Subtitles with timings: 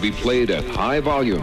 [0.00, 1.42] should be played at high volume.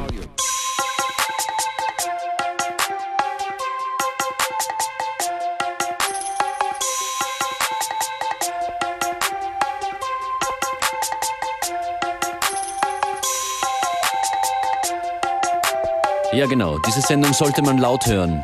[16.34, 16.78] Ja, genau.
[16.80, 18.42] Diese Sendung sollte man laut hören.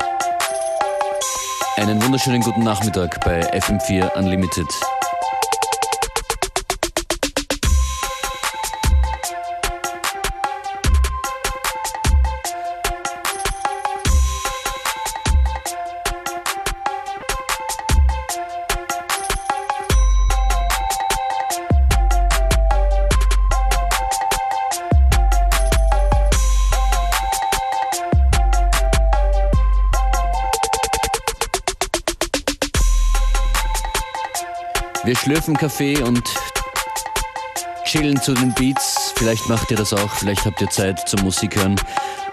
[1.77, 4.67] Einen wunderschönen guten Nachmittag bei FM4 Unlimited.
[35.23, 36.21] Schlürfen Kaffee und
[37.85, 39.13] chillen zu den Beats.
[39.15, 41.77] Vielleicht macht ihr das auch, vielleicht habt ihr Zeit zum Musik hören.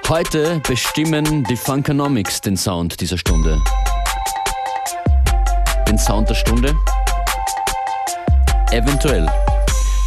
[0.08, 3.62] Heute bestimmen die Funkonomics den Sound dieser Stunde.
[5.86, 6.74] Den Sound der Stunde?
[8.72, 9.30] Eventuell.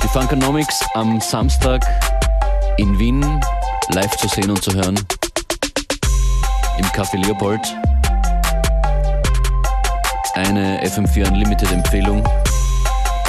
[0.03, 1.85] Die Funkonomics am Samstag
[2.75, 3.39] in Wien
[3.93, 4.99] live zu sehen und zu hören.
[6.77, 7.61] Im Café Leopold.
[10.33, 12.27] Eine FM4 Unlimited Empfehlung.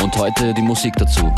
[0.03, 1.33] Und heute die Musik dazu.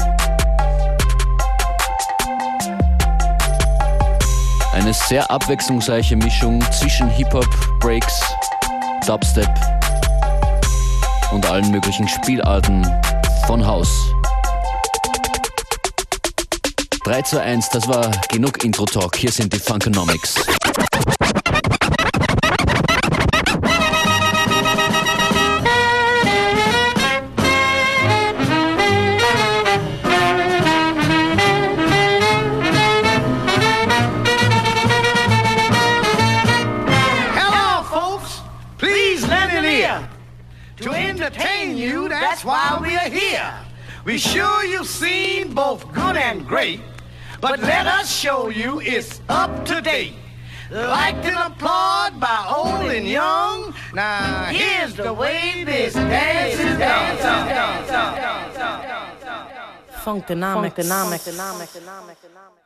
[4.73, 7.49] Eine sehr abwechslungsreiche Mischung zwischen Hip-Hop,
[7.81, 8.21] Breaks,
[9.07, 9.49] Dubstep
[11.33, 12.87] und allen möglichen Spielarten
[13.47, 13.89] von Haus.
[17.05, 19.17] 3 zu 1, das war genug Intro-Talk.
[19.17, 20.35] Hier sind die Funkonomics.
[44.17, 46.81] We sure you've seen both good and great,
[47.43, 50.15] but let us show you it's up to date.
[50.71, 53.75] Liked and applauded by old and young.
[53.93, 57.19] Now here's the way this dance is done.
[60.01, 62.66] Funkonomic, Funkonomic, Funkonomic,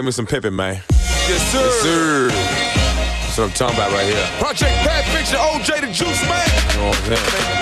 [0.00, 0.82] Play me some Pippin, man.
[1.28, 1.58] Yes, sir.
[1.58, 2.28] Yes, sir.
[2.30, 4.26] That's what I'm talking about right here.
[4.38, 6.48] Project Pat, Fiction, OJ the Juice Man.
[6.72, 7.59] You know what I'm saying?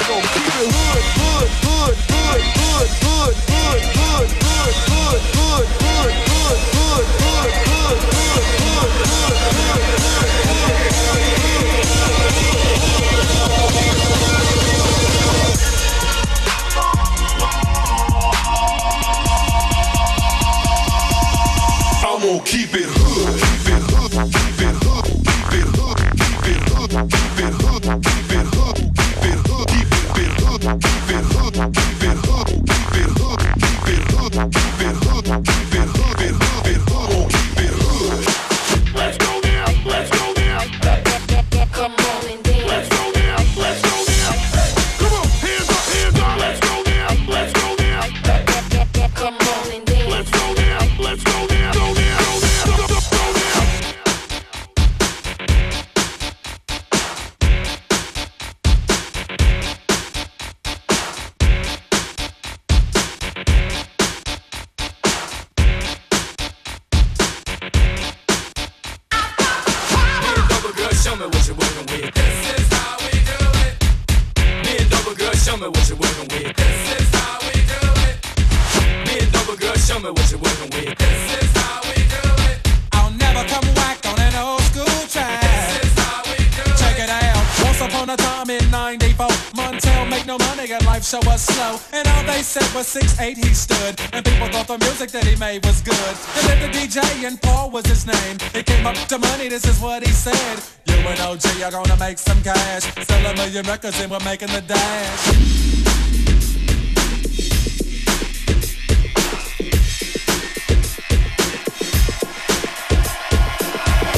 [100.98, 102.82] You and OG are gonna make some cash.
[103.06, 105.48] Sell a million records and we're making the dash.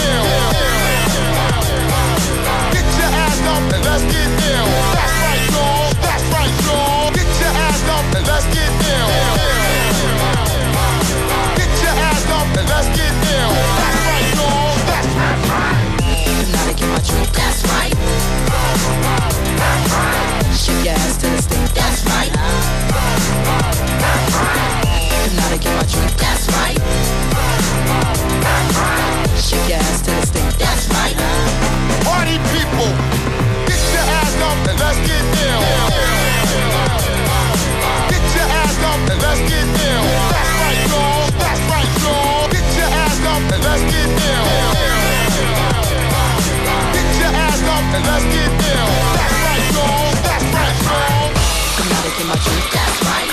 [48.06, 48.90] let's get down.
[49.16, 50.14] That's right.
[50.54, 51.32] That's right.
[51.76, 52.36] Come and get my.
[52.76, 53.32] That's right.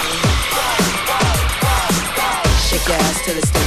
[2.67, 3.66] Shake your ass to the stage.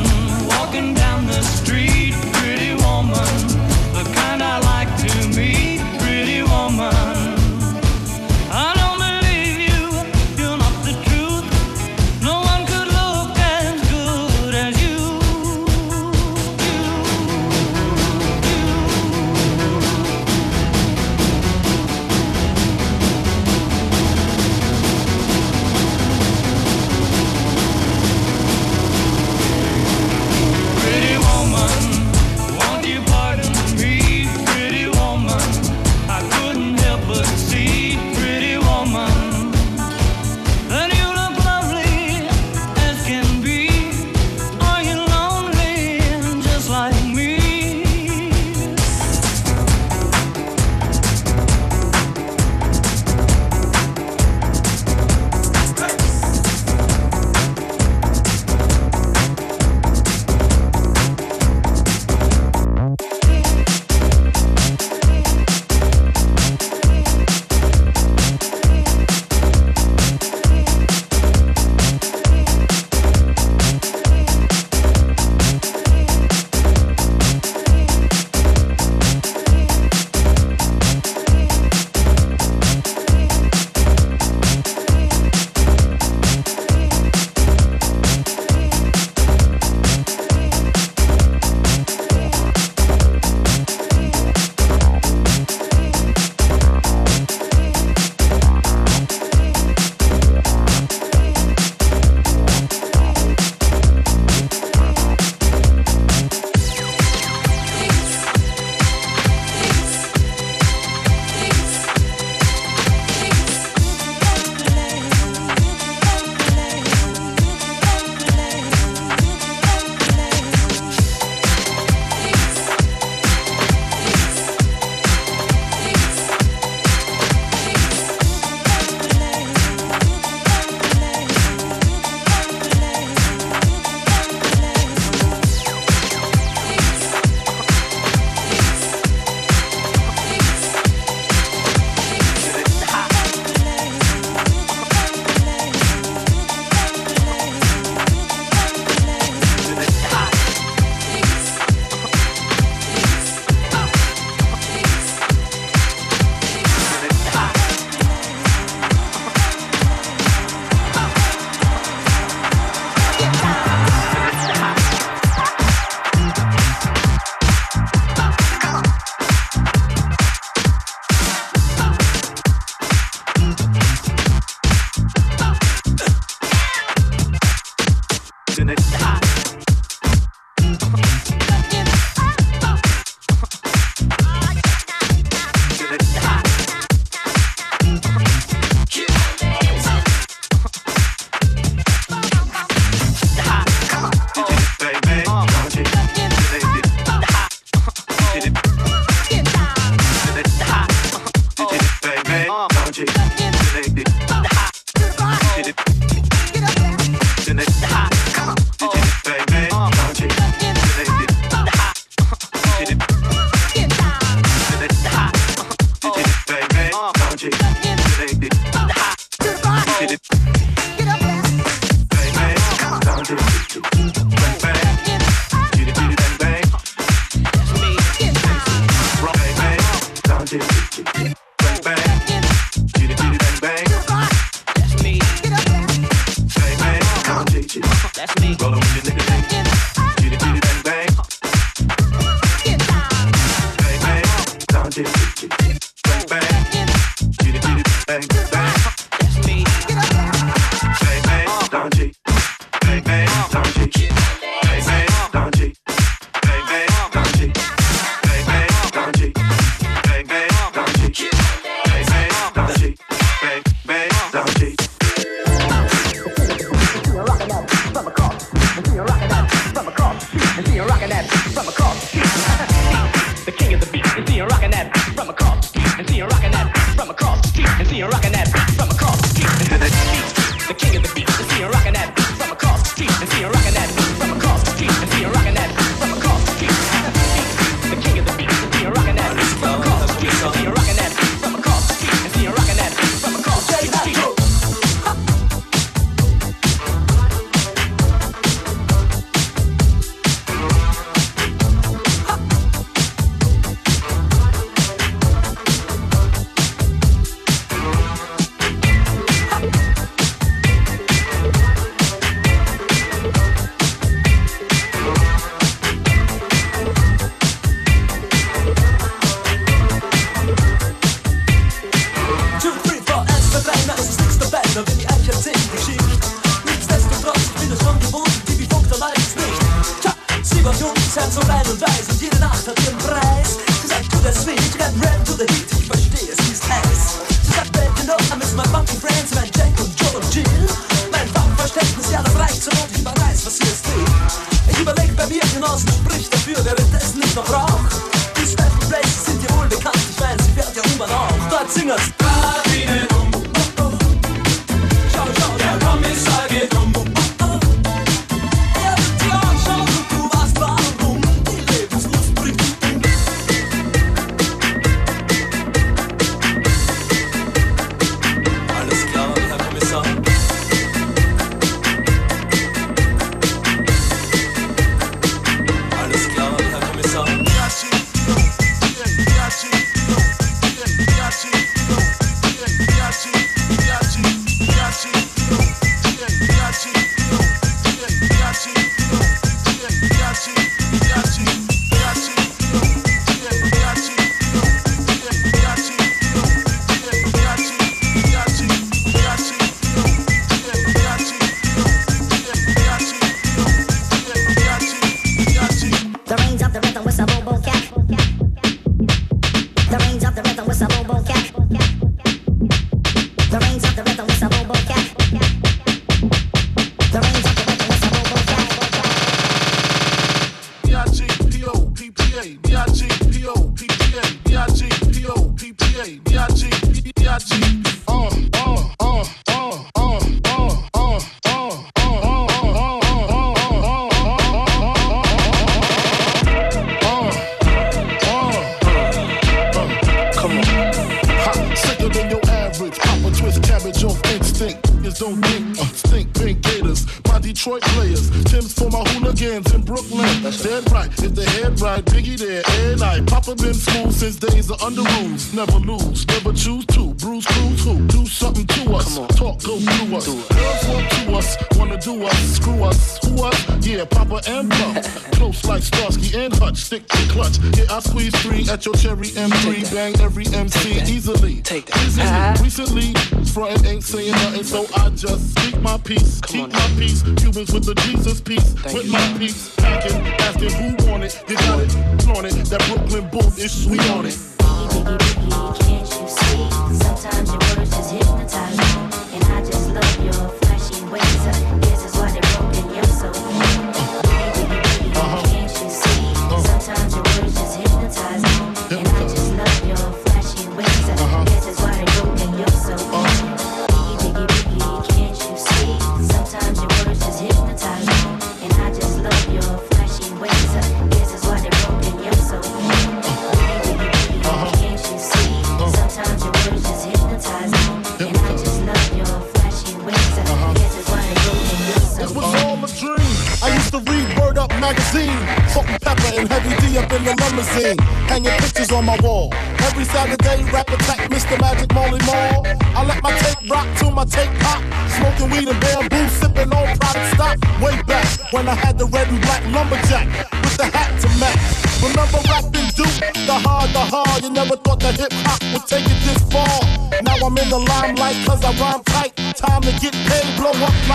[479.41, 479.80] peace.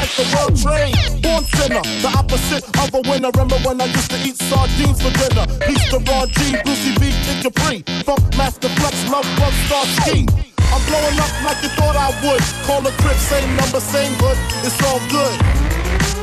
[0.07, 0.95] like the world trade.
[1.23, 3.31] Born sinner, the opposite of a winner.
[3.35, 5.47] Remember when I used to eat sardines for dinner?
[5.67, 7.83] Beats the Ron G, Brucey B, and Capri.
[8.05, 10.27] Funk Master Flex, Love Bug, Star Ski.
[10.71, 12.43] I'm blowing up like you thought I would.
[12.67, 14.39] Call the crib, same number, same hood.
[14.63, 15.37] It's all good.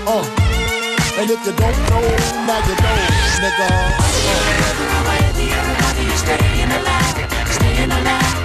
[0.07, 0.23] Uh.
[1.19, 2.03] And if you don't know,
[2.47, 2.97] now you know,
[3.43, 3.67] nigga.
[3.67, 4.13] Uh.
[5.33, 6.79] the everybody, stay in the
[7.99, 8.42] alive.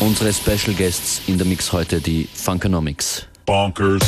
[0.00, 3.26] Unsere Special Guests in der Mix heute die Funkonomics.
[3.44, 4.02] Bonkers.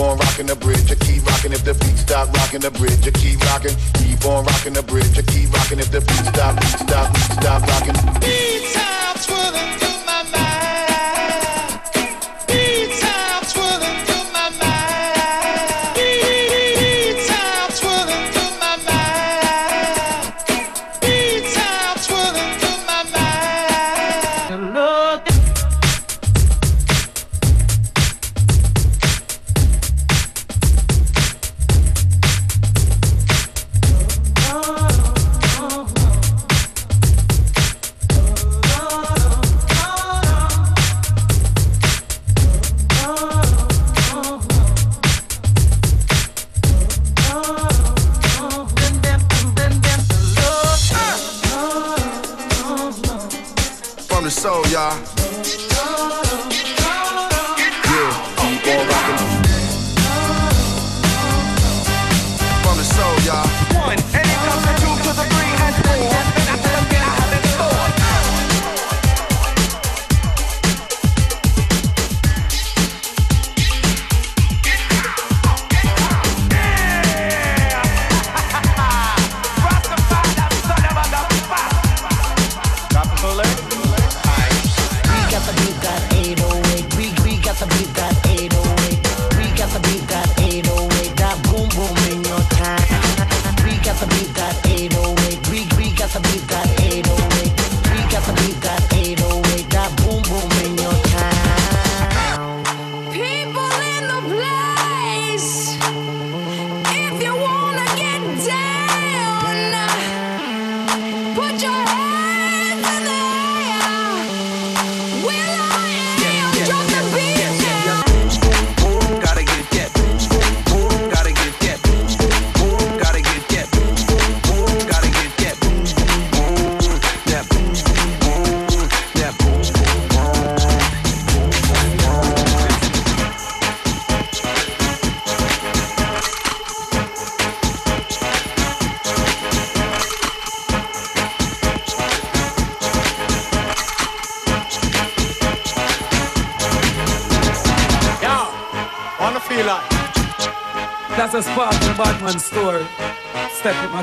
[0.00, 0.90] on rocking the bridge.
[0.90, 3.06] I keep rocking if the beat stop rocking the bridge.
[3.06, 5.18] I keep rocking, keep on rocking the bridge.
[5.18, 8.19] I keep rocking if the beat stop, beat stop, stop rocking.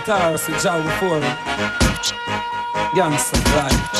[0.08, 1.22] guitars with Joe Ford.
[2.96, 3.97] Gangsta life.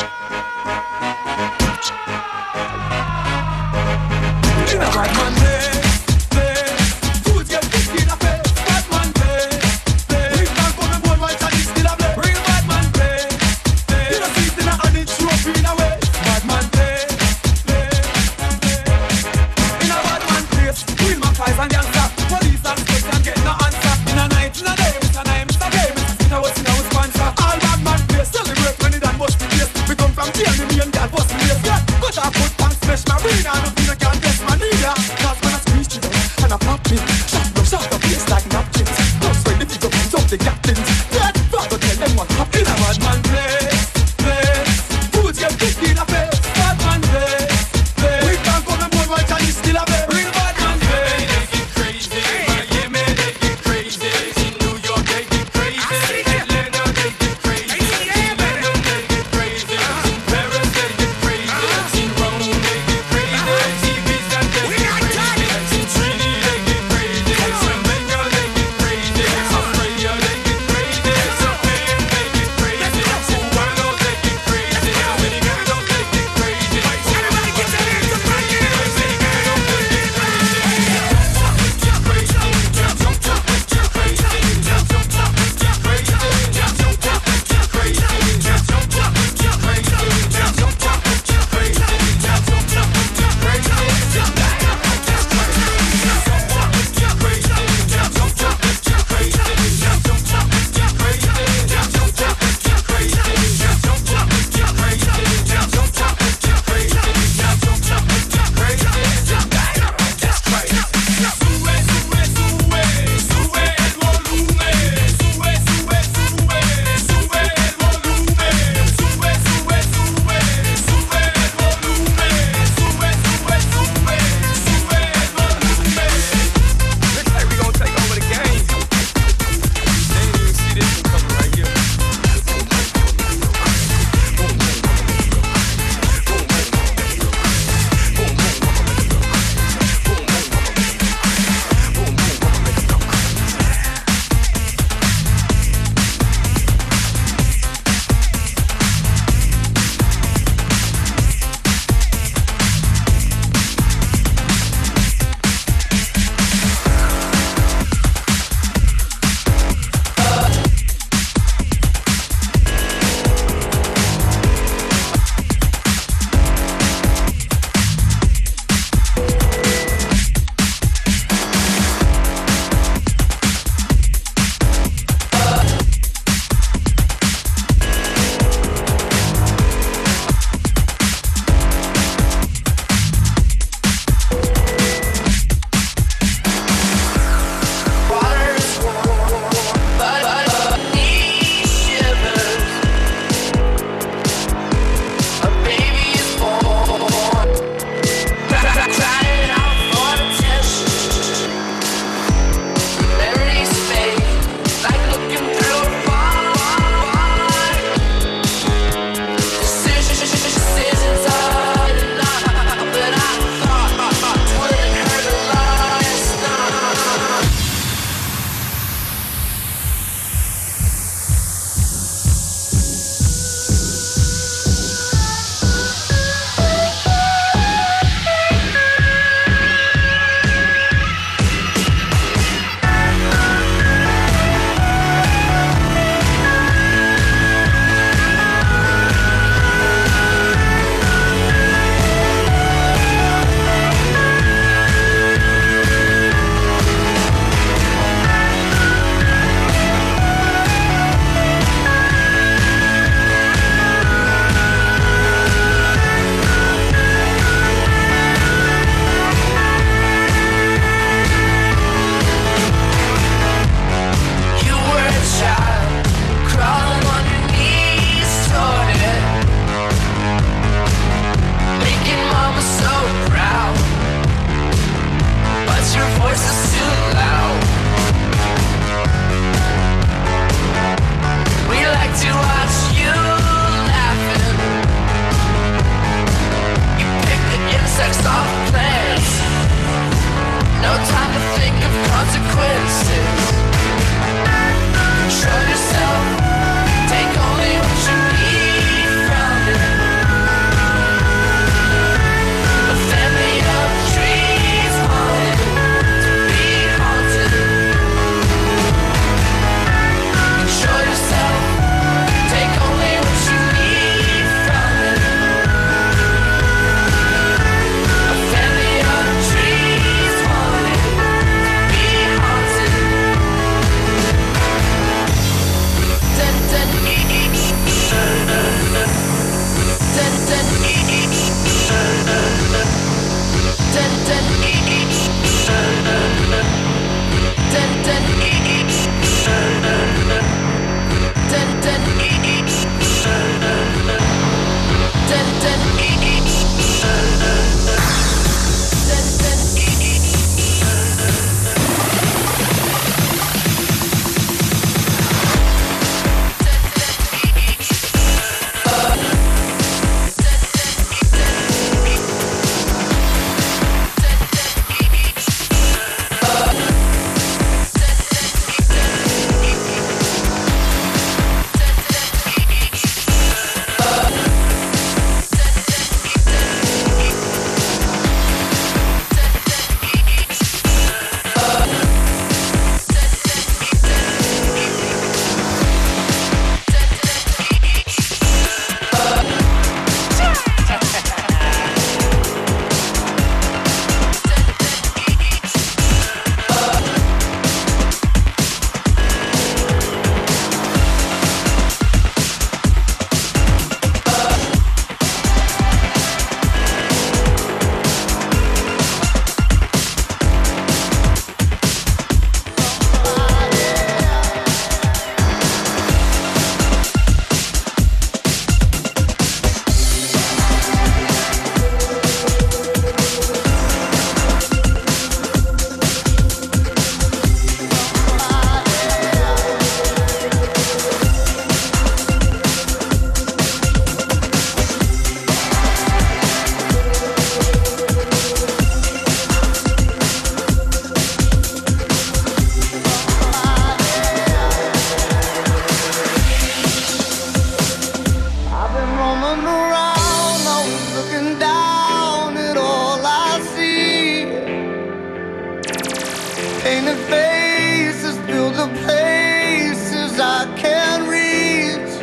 [458.78, 462.14] the places I can't reach.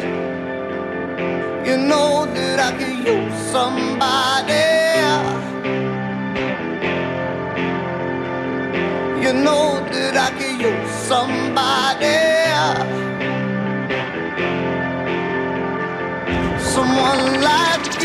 [1.67, 4.71] You know that I could use somebody.
[9.23, 12.19] You know that I could use somebody.
[16.73, 18.04] Someone like you.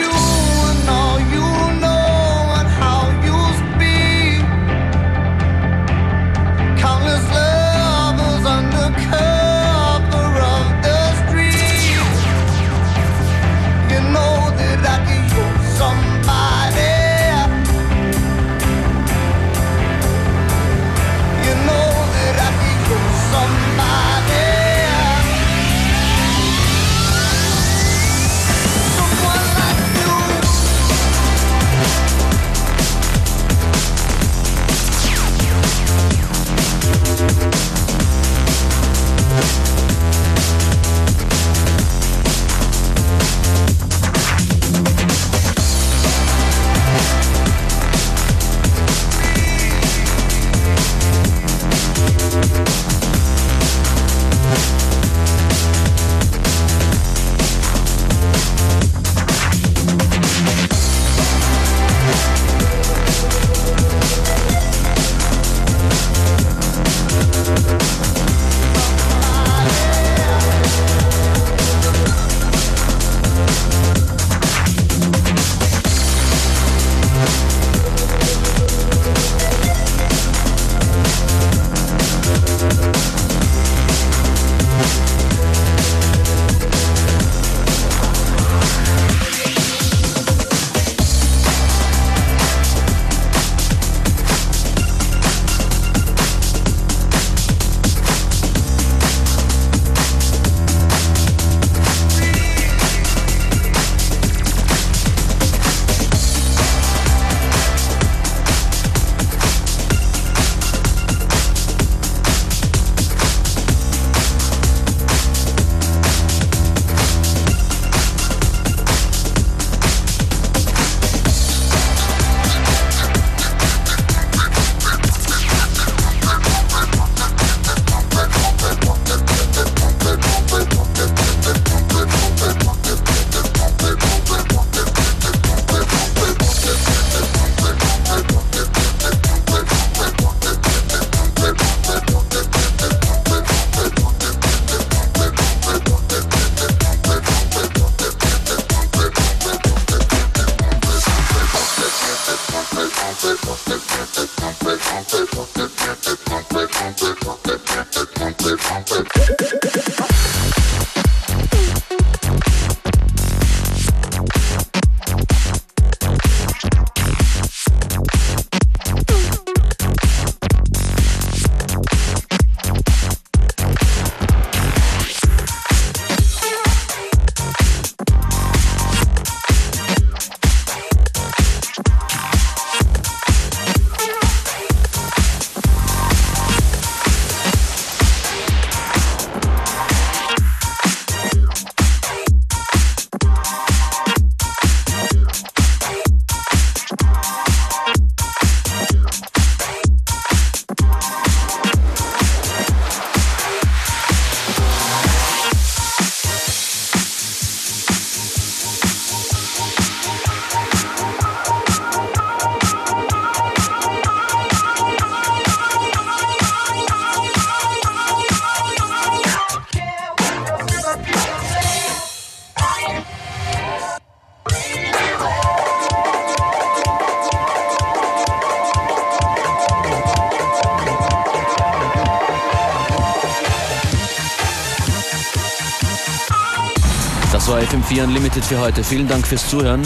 [237.91, 238.85] FM4 Unlimited für heute.
[238.85, 239.83] Vielen Dank fürs Zuhören.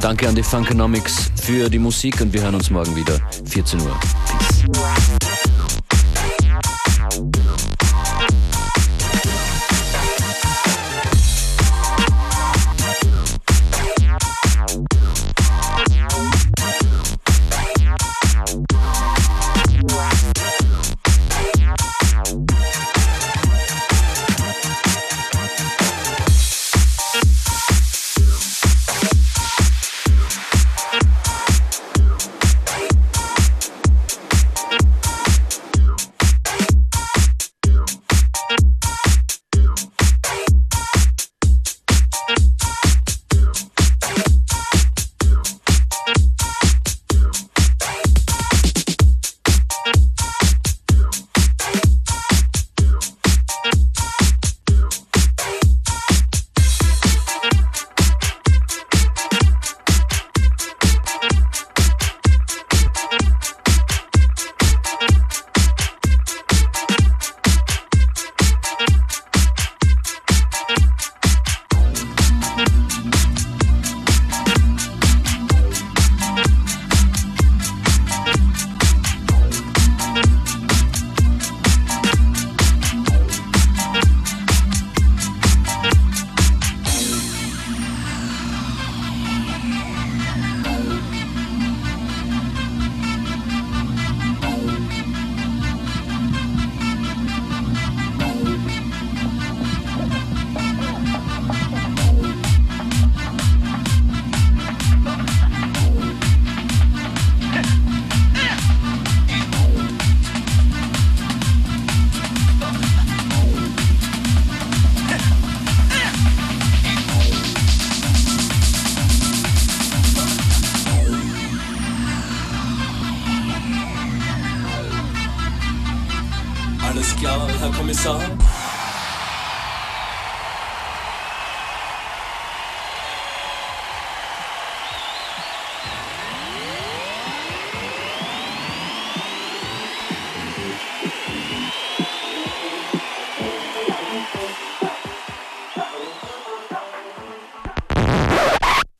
[0.00, 3.20] Danke an die Funkonomics für die Musik und wir hören uns morgen wieder.
[3.44, 4.00] 14 Uhr.